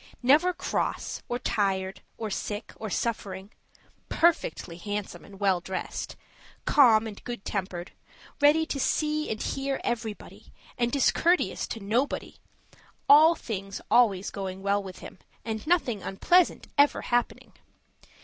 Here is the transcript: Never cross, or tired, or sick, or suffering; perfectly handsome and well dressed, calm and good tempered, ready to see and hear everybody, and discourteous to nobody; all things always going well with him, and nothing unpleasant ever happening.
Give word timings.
Never 0.23 0.51
cross, 0.51 1.21
or 1.29 1.37
tired, 1.37 2.01
or 2.17 2.31
sick, 2.31 2.73
or 2.77 2.89
suffering; 2.89 3.51
perfectly 4.09 4.77
handsome 4.77 5.23
and 5.23 5.39
well 5.39 5.61
dressed, 5.61 6.15
calm 6.65 7.05
and 7.05 7.23
good 7.23 7.45
tempered, 7.45 7.91
ready 8.41 8.65
to 8.65 8.79
see 8.79 9.29
and 9.29 9.39
hear 9.39 9.79
everybody, 9.83 10.51
and 10.75 10.91
discourteous 10.91 11.67
to 11.67 11.79
nobody; 11.81 12.39
all 13.07 13.35
things 13.35 13.79
always 13.91 14.31
going 14.31 14.63
well 14.63 14.81
with 14.81 14.99
him, 15.01 15.19
and 15.45 15.67
nothing 15.67 16.01
unpleasant 16.01 16.67
ever 16.79 17.03
happening. 17.03 17.53